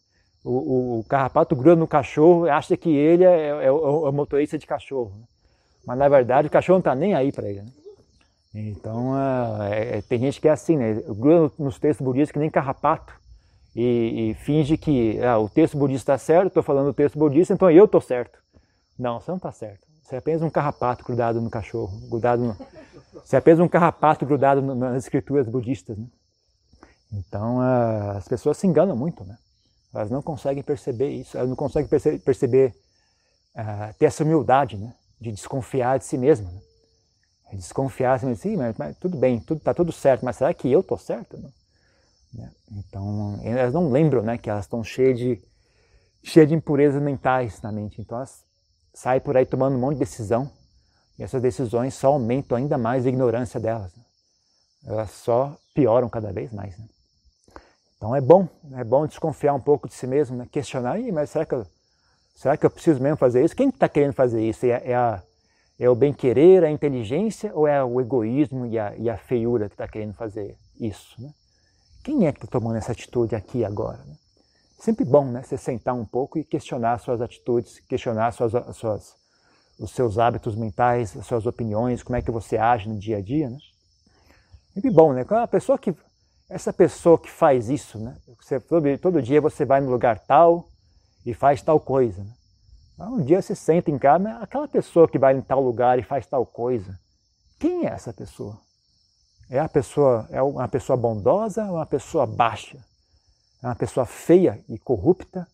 [0.43, 4.07] O, o, o carrapato gruda no cachorro e acha que ele é, é, é, o,
[4.07, 5.13] é o, motorista de cachorro.
[5.15, 5.23] Né?
[5.87, 7.61] Mas na verdade o cachorro não está nem aí para ele.
[7.61, 7.71] Né?
[8.53, 11.01] Então uh, tem gente que é assim, né?
[11.07, 13.23] Gruda nos textos budistas que nem carrapato
[13.75, 17.53] e, e finge que ah, o texto budista está certo, estou falando o texto budista,
[17.53, 18.39] então eu estou certo.
[18.97, 19.85] Não, você não está certo.
[20.01, 22.57] Você é apenas um carrapato grudado no cachorro, grudado no...
[23.23, 25.97] Você é apenas um carrapato grudado nas escrituras budistas.
[25.97, 26.05] Né?
[27.11, 29.37] Então, uh, as pessoas se enganam muito, né?
[29.93, 32.75] Elas não conseguem perceber isso, elas não conseguem perce perceber,
[33.55, 34.93] uh, ter essa humildade, né?
[35.19, 36.51] De desconfiar de si mesmo.
[36.51, 36.61] Né?
[37.53, 40.81] Desconfiar assim, sim, mas, mas, tudo bem, tudo está tudo certo, mas será que eu
[40.81, 41.37] estou certo?
[42.71, 44.37] Então, elas não lembram, né?
[44.37, 45.41] Que elas estão cheias de,
[46.23, 48.01] cheias de impurezas mentais na mente.
[48.01, 48.45] Então, elas
[48.93, 50.49] sai por aí tomando um monte de decisão
[51.17, 53.93] e essas decisões só aumentam ainda mais a ignorância delas.
[53.95, 54.03] Né?
[54.85, 56.77] Elas só pioram cada vez mais.
[56.77, 56.85] Né?
[57.97, 60.47] Então é bom, é bom desconfiar um pouco de si mesmo, né?
[60.51, 61.65] questionar, mas será que, eu,
[62.35, 63.55] será que eu preciso mesmo fazer isso?
[63.55, 64.65] Quem está querendo fazer isso?
[64.65, 65.23] É, é, a,
[65.79, 69.75] é o bem-querer, a inteligência ou é o egoísmo e a, e a feiura que
[69.75, 71.21] está querendo fazer isso?
[71.21, 71.29] Né?
[72.05, 73.97] Quem é que está tomando essa atitude aqui agora?
[74.05, 74.15] Né?
[74.77, 75.41] sempre bom, né?
[75.41, 79.15] Você sentar um pouco e questionar suas atitudes, questionar suas, suas,
[79.79, 83.21] os seus hábitos mentais, as suas opiniões, como é que você age no dia a
[83.21, 83.57] dia, né?
[84.71, 85.25] Sempre bom, né?
[85.27, 85.95] A pessoa que,
[86.47, 88.15] essa pessoa que faz isso, né?
[88.39, 90.69] Você, todo, todo dia você vai no lugar tal
[91.25, 92.33] e faz tal coisa, né?
[92.99, 96.27] Um dia você senta em casa, aquela pessoa que vai em tal lugar e faz
[96.27, 96.99] tal coisa,
[97.59, 98.63] quem é essa pessoa?
[99.49, 102.77] É a pessoa é uma pessoa bondosa ou uma pessoa baixa?
[103.61, 105.47] É uma pessoa feia e corrupta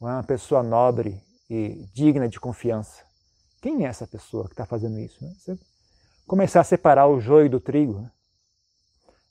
[0.00, 3.04] ou é uma pessoa nobre e digna de confiança?
[3.60, 5.24] Quem é essa pessoa que está fazendo isso?
[5.24, 5.32] Né?
[5.38, 5.58] Você
[6.26, 8.10] começar a separar o joio do trigo né?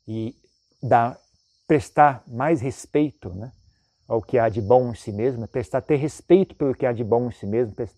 [0.08, 0.36] e
[0.82, 1.18] dar,
[1.68, 3.52] prestar mais respeito né?
[4.08, 7.04] ao que há de bom em si mesmo, prestar ter respeito pelo que há de
[7.04, 7.90] bom em si mesmo, ter,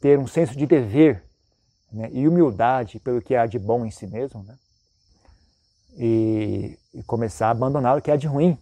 [0.00, 1.24] ter um senso de dever
[1.92, 2.08] né?
[2.12, 4.56] e humildade pelo que há de bom em si mesmo, né?
[5.96, 8.58] E, e começar a abandonar o que há de ruim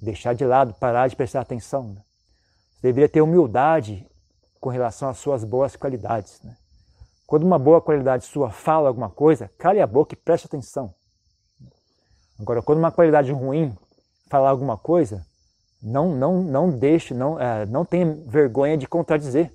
[0.00, 1.88] deixar de lado, parar de prestar atenção.
[1.88, 2.02] Né?
[2.74, 4.06] Você deveria ter humildade
[4.58, 6.40] com relação às suas boas qualidades.
[6.42, 6.56] Né?
[7.26, 10.94] Quando uma boa qualidade sua fala alguma coisa, cale a boca e preste atenção.
[12.38, 13.76] Agora, quando uma qualidade ruim
[14.30, 15.26] falar alguma coisa,
[15.82, 19.52] não, não, não deixe, não, é, não tenha vergonha de contradizer.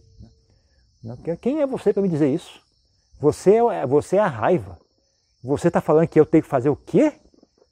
[1.42, 2.62] Quem é você para me dizer isso?
[3.20, 4.78] Você é, você é a raiva.
[5.46, 7.14] Você está falando que eu tenho que fazer o quê?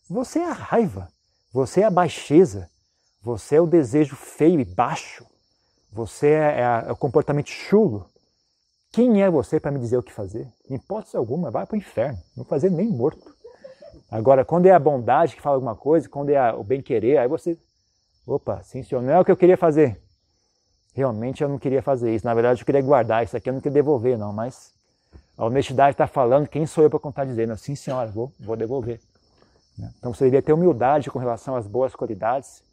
[0.08, 1.08] Você é a raiva.
[1.52, 2.70] Você é a baixeza.
[3.20, 5.26] Você é o desejo feio e baixo.
[5.92, 8.06] Você é, é, é o comportamento chulo.
[8.92, 10.48] Quem é você para me dizer o que fazer?
[10.70, 12.20] Em hipótese alguma, vai para o inferno.
[12.38, 13.36] Não fazer nem morto.
[14.12, 17.58] Agora, quando é a bondade que fala alguma coisa, quando é o bem-querer, aí você.
[18.28, 20.00] Opa, sim, senhor, não é o que eu queria fazer.
[20.94, 22.24] Realmente eu não queria fazer isso.
[22.24, 24.32] Na verdade, eu queria guardar isso aqui, eu não queria devolver, não.
[24.32, 24.72] Mas
[25.38, 27.58] a honestidade está falando, quem sou eu para contar dizendo?
[27.58, 29.00] Sim, senhora, vou, vou devolver.
[29.78, 29.91] Né?
[29.98, 32.63] Então você deveria ter humildade com relação às boas qualidades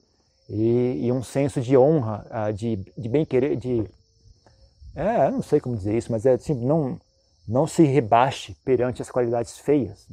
[0.48, 3.88] e, e um senso de honra, ah, de, de bem-querer, de.
[4.94, 7.00] É, não sei como dizer isso, mas é assim, não,
[7.46, 10.06] não se rebaixe perante as qualidades feias.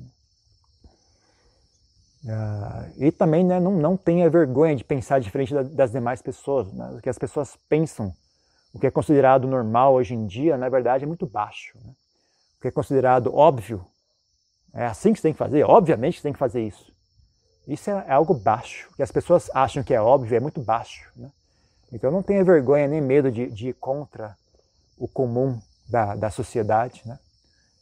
[2.24, 6.72] Uh, e também né, não, não tenha vergonha de pensar diferente da, das demais pessoas.
[6.72, 6.96] Né?
[6.98, 8.14] O que as pessoas pensam,
[8.74, 11.78] o que é considerado normal hoje em dia, na verdade é muito baixo.
[11.84, 11.94] Né?
[12.68, 13.86] Que é considerado óbvio
[14.74, 15.64] É assim que você tem que fazer?
[15.64, 16.94] Obviamente você tem que fazer isso.
[17.66, 21.10] Isso é, algo baixo, que as pessoas acham que é óbvio, é muito baixo.
[21.16, 21.32] Né?
[21.94, 24.38] Então não tenha vergonha nem medo de, de ir contra
[24.98, 27.18] o comum da, da sociedade, né?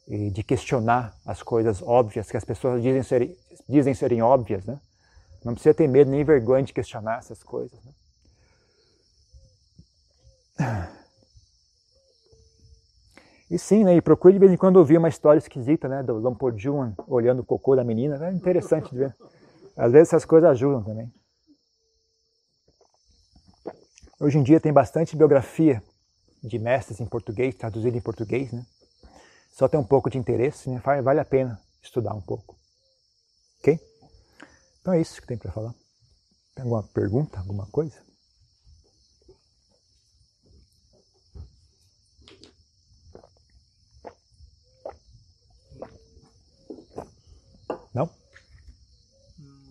[0.08, 3.36] e de questionar as coisas óbvias que as pessoas dizem serem,
[3.67, 4.63] dizem serem óbvias.
[4.65, 4.80] Né?
[5.43, 7.80] Não precisa ter medo nem vergonha de questionar essas coisas.
[10.60, 10.89] Né?
[13.49, 16.17] E sim, né, e procure de vez em quando ouvir uma história esquisita, né, do
[16.19, 19.15] Lamporjuan olhando o cocô da menina, é interessante de ver.
[19.77, 21.13] Às vezes essas coisas ajudam também.
[24.19, 25.84] Hoje em dia tem bastante biografia
[26.41, 28.65] de mestres em português, traduzida em português, né?
[29.51, 30.79] Só tem um pouco de interesse, né?
[30.79, 32.58] Vale a pena estudar um pouco.
[33.60, 33.79] Ok?
[34.81, 35.73] Então é isso que tem para falar.
[36.55, 38.05] Tem alguma pergunta, alguma coisa?
[47.93, 48.10] Não?
[49.39, 49.69] Hum,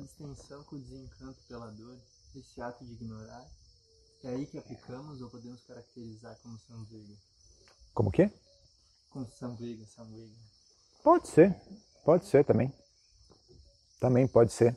[0.00, 1.96] essa distinção com o desencanto pela dor,
[2.34, 3.46] esse ato de ignorar,
[4.24, 7.14] é aí que aplicamos ou podemos caracterizar como samvega?
[7.94, 8.30] Como que?
[9.10, 10.34] Como samvega, samvega.
[11.02, 11.54] Pode ser,
[12.04, 12.72] pode ser também.
[13.98, 14.76] Também pode ser.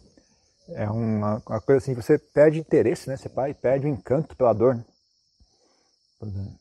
[0.70, 3.18] É uma, uma coisa assim, você perde interesse, né?
[3.18, 4.76] Você perde o encanto pela dor.
[4.76, 6.58] Né?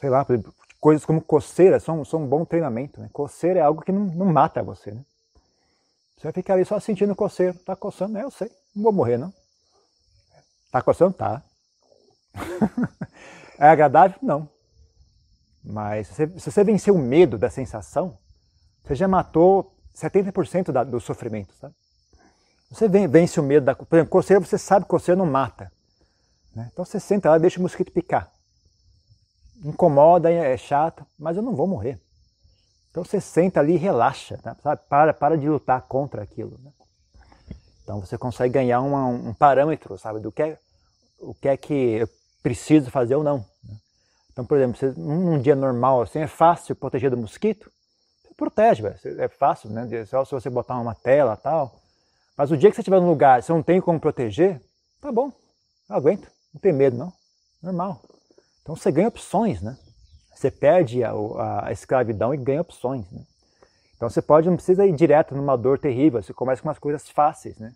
[0.00, 3.00] Sei lá, por exemplo, coisas como coceira são, são um bom treinamento.
[3.00, 3.10] Né?
[3.12, 4.92] Coceira é algo que não, não mata você.
[4.92, 5.04] Né?
[6.16, 7.54] Você vai ficar ali só sentindo coceira.
[7.64, 8.18] Tá coçando?
[8.18, 8.50] É, eu sei.
[8.74, 9.32] Não vou morrer, não.
[10.70, 11.14] Tá coçando?
[11.14, 11.42] Tá.
[13.58, 14.18] é agradável?
[14.22, 14.48] Não.
[15.62, 18.18] Mas se você, se você vencer o medo da sensação,
[18.82, 21.74] você já matou 70% da, do sofrimento, sabe?
[22.70, 23.74] Você vence o medo da...
[23.74, 25.70] Por exemplo, coceira, você sabe que coceira não mata.
[26.54, 26.68] Né?
[26.72, 28.30] Então você senta lá e deixa o mosquito picar.
[29.64, 32.00] Incomoda, é chato, mas eu não vou morrer.
[32.94, 34.56] Então você senta ali e relaxa, tá?
[34.62, 34.80] sabe?
[34.88, 36.60] Para, para de lutar contra aquilo.
[36.62, 36.70] Né?
[37.82, 40.58] Então você consegue ganhar uma, um parâmetro, sabe, do que é,
[41.18, 42.08] o que é que eu
[42.40, 43.38] preciso fazer ou não.
[43.64, 43.74] Né?
[44.32, 47.68] Então, por exemplo, você, num dia normal assim, é fácil proteger do mosquito,
[48.22, 49.20] você protege, véio.
[49.20, 50.06] é fácil, né?
[50.06, 51.74] Só se você botar uma tela tal.
[52.36, 54.62] Mas o dia que você estiver num lugar você não tem como proteger,
[55.00, 55.32] tá bom,
[55.90, 57.12] eu aguento, não tem medo não,
[57.60, 58.00] normal.
[58.62, 59.76] Então você ganha opções, né?
[60.34, 61.12] Você perde a,
[61.64, 63.22] a escravidão e ganha opções, né?
[63.96, 67.08] Então você pode, não precisa ir direto numa dor terrível, você começa com umas coisas
[67.08, 67.72] fáceis, né?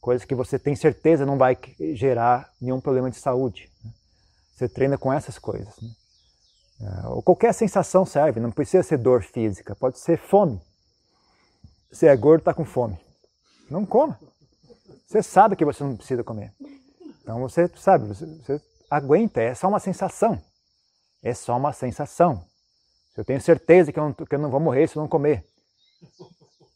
[0.00, 1.58] Coisas que você tem certeza não vai
[1.94, 3.70] gerar nenhum problema de saúde.
[3.82, 3.90] Né?
[4.54, 5.74] Você treina com essas coisas.
[5.80, 5.90] Né?
[6.82, 10.60] É, ou qualquer sensação serve, não precisa ser dor física, pode ser fome.
[11.90, 12.96] Você é gordo, está com fome.
[13.68, 14.20] Não coma.
[15.06, 16.52] Você sabe que você não precisa comer.
[17.22, 20.40] Então você sabe, você, você aguenta, é só uma sensação.
[21.26, 22.44] É só uma sensação.
[23.16, 25.44] Eu tenho certeza que eu não, que eu não vou morrer se eu não comer.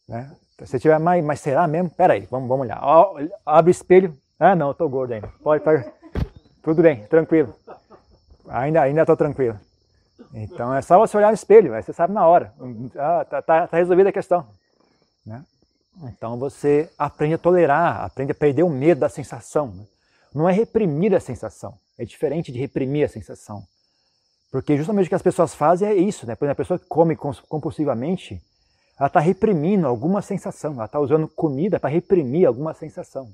[0.09, 0.29] Né?
[0.65, 1.89] Se tiver, mais, mas será mesmo?
[1.89, 2.83] Peraí, vamos, vamos olhar.
[3.47, 4.19] Abre o espelho.
[4.41, 5.29] Ah, não, estou gordo ainda.
[5.41, 5.89] Pode, pode.
[6.65, 7.55] Tudo bem, tranquilo.
[8.49, 9.57] Ainda ainda estou tranquilo.
[10.35, 12.53] Então é só você olhar no espelho, você sabe na hora.
[12.97, 14.45] Ah, tá, tá, tá resolvida a questão.
[15.25, 15.45] Né?
[16.07, 19.87] Então você aprende a tolerar, aprende a perder o medo da sensação.
[20.35, 23.65] Não é reprimir a sensação, é diferente de reprimir a sensação.
[24.51, 26.35] Porque justamente o que as pessoas fazem é isso, né?
[26.35, 28.43] Por exemplo, a pessoa que come compulsivamente,
[28.99, 33.33] ela está reprimindo alguma sensação, ela está usando comida para reprimir alguma sensação.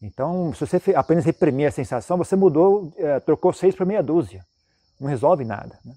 [0.00, 4.44] Então, se você apenas reprimir a sensação, você mudou, é, trocou seis por meia dúzia.
[5.00, 5.78] Não resolve nada.
[5.84, 5.94] Né?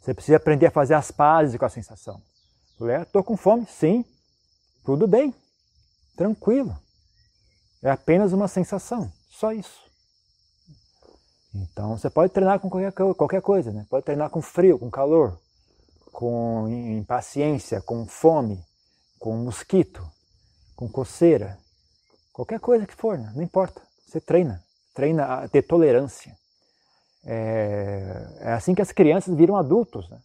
[0.00, 2.20] Você precisa aprender a fazer as pazes com a sensação.
[3.02, 3.66] Estou com fome?
[3.66, 4.04] Sim.
[4.84, 5.34] Tudo bem.
[6.16, 6.76] Tranquilo.
[7.82, 9.12] É apenas uma sensação.
[9.30, 9.91] Só isso.
[11.54, 13.86] Então você pode treinar com qualquer, qualquer coisa, né?
[13.90, 15.38] Pode treinar com frio, com calor,
[16.10, 18.62] com impaciência, com fome,
[19.18, 20.06] com mosquito,
[20.74, 21.58] com coceira,
[22.32, 23.32] qualquer coisa que for, né?
[23.34, 23.80] não importa.
[24.06, 24.62] Você treina,
[24.94, 26.36] treina a ter tolerância.
[27.24, 30.08] É, é assim que as crianças viram adultos.
[30.10, 30.18] Né?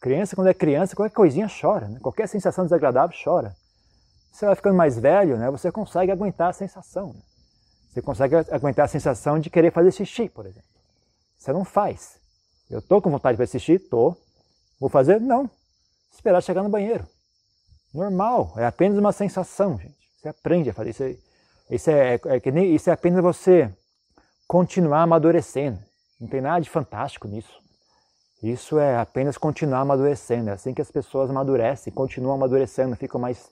[0.00, 1.98] Criança, quando é criança, qualquer coisinha chora, né?
[2.00, 3.56] qualquer sensação desagradável chora.
[4.32, 5.48] Você vai ficando mais velho, né?
[5.48, 7.12] Você consegue aguentar a sensação.
[7.12, 7.20] Né?
[7.94, 10.68] Você consegue aguentar a sensação de querer fazer xixi, por exemplo.
[11.38, 12.18] Você não faz.
[12.68, 13.78] Eu tô com vontade de fazer xixi?
[13.78, 14.16] Tô.
[14.80, 15.20] Vou fazer?
[15.20, 15.48] Não.
[16.12, 17.06] Esperar chegar no banheiro.
[17.94, 18.52] Normal.
[18.56, 19.94] É apenas uma sensação, gente.
[20.18, 21.22] Você aprende a fazer isso.
[21.70, 23.72] Isso é, é, nem, isso é apenas você
[24.48, 25.78] continuar amadurecendo.
[26.20, 27.62] Não tem nada de fantástico nisso.
[28.42, 30.50] Isso é apenas continuar amadurecendo.
[30.50, 33.48] É assim que as pessoas amadurecem, continuam amadurecendo, ficam mais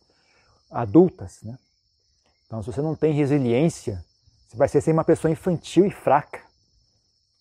[0.68, 1.42] adultas.
[1.44, 1.56] Né?
[2.44, 4.04] Então, se você não tem resiliência
[4.52, 6.44] você vai ser sempre uma pessoa infantil e fraca,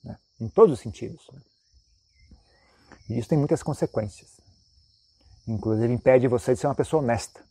[0.01, 0.18] né?
[0.39, 1.30] em todos os sentidos.
[3.09, 4.39] E isso tem muitas consequências.
[5.45, 7.43] Inclusive, impede você de ser uma pessoa honesta,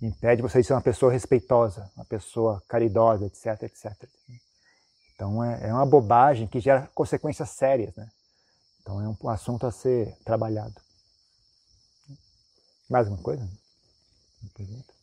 [0.00, 3.92] impede você de ser uma pessoa respeitosa, uma pessoa caridosa, etc, etc.
[5.14, 7.94] Então, é, é uma bobagem que gera consequências sérias.
[7.94, 8.08] Né?
[8.80, 10.80] Então, é um assunto a ser trabalhado.
[12.88, 13.42] Mais uma coisa?
[14.42, 14.99] Uma pergunta?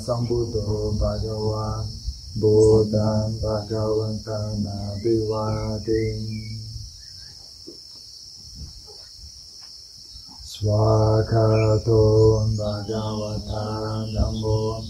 [0.00, 1.84] Sambuddho Bhagava
[2.40, 6.20] Buddham Bhagavanta Nabhivadim
[10.40, 12.00] Swakato
[12.56, 14.80] Bhagavata Namo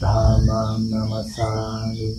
[0.00, 2.14] Dhammam Namasani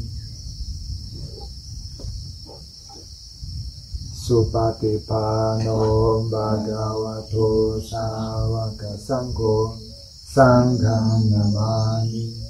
[4.22, 5.80] Supatipano
[6.30, 9.80] Bagawato Savaka Sangho
[10.32, 12.41] Sangham Namani.